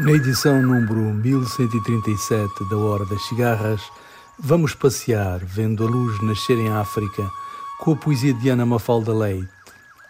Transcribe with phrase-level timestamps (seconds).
[0.00, 3.82] Na edição número 1137 da Hora das Cigarras,
[4.38, 7.28] vamos passear vendo a luz nascer em África
[7.80, 9.48] com a poesia de Ana Mafalda Leite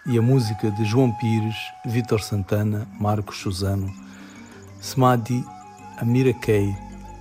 [0.04, 1.56] e a música de João Pires,
[1.86, 3.90] Vítor Santana, Marcos Suzano,
[4.82, 5.42] Smadi,
[5.96, 6.74] Amira Kay,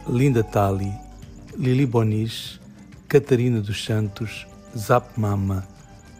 [0.05, 0.91] Linda Tali,
[1.55, 2.59] Lili Bonis,
[3.07, 4.45] Catarina dos Santos,
[4.77, 5.65] Zap Mama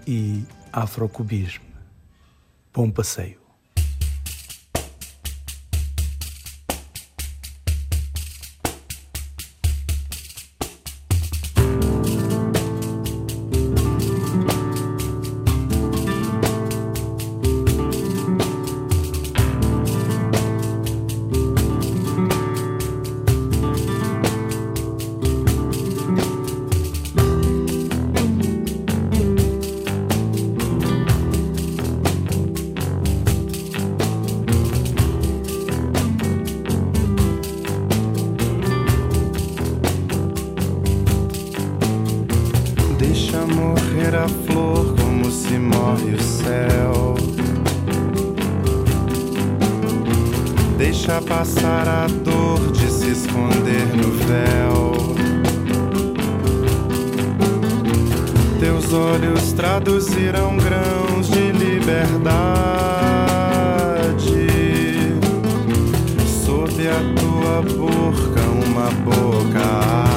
[0.07, 1.65] e Afrocubismo.
[2.73, 3.46] Bom passeio.
[42.99, 47.15] Deixa morrer a flor como se morre o céu.
[50.79, 55.15] Deixa passar a dor de se esconder no véu.
[58.59, 62.17] Teus olhos traduzirão grãos de liberdade.
[66.43, 70.16] Sob a tua boca, uma boca.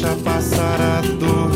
[0.00, 1.49] deixa passar a dor.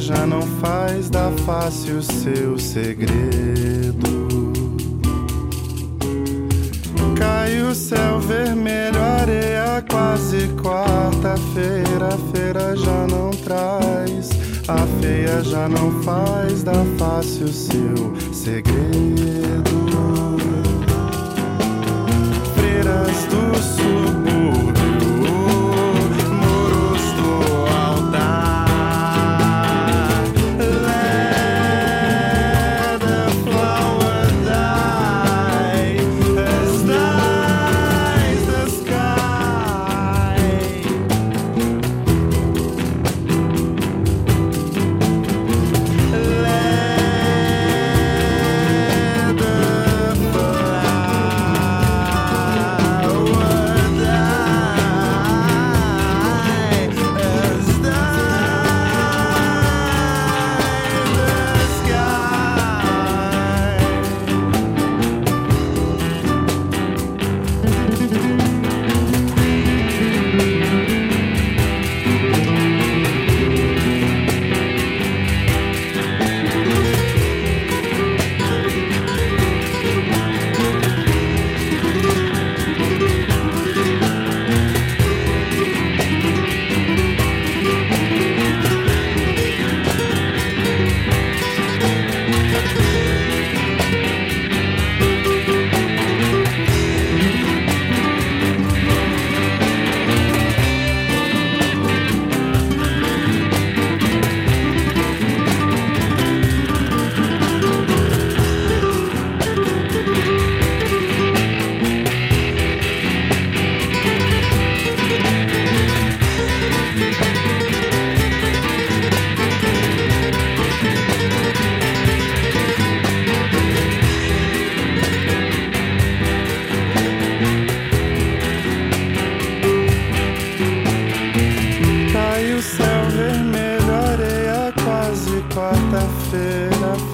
[0.00, 4.26] Já não faz da face o seu segredo.
[7.16, 12.08] Cai o céu vermelho, areia quase quarta-feira.
[12.08, 14.30] A feira já não traz,
[14.68, 18.75] a feia já não faz da face o seu segredo.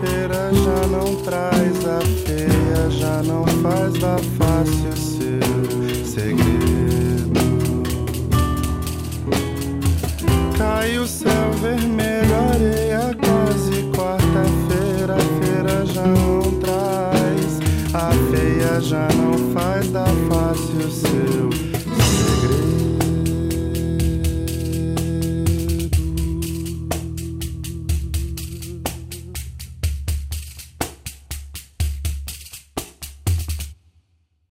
[0.01, 7.41] feira já não traz a feia, já não faz da face o seu segredo.
[10.57, 12.12] Cai o céu vermelho.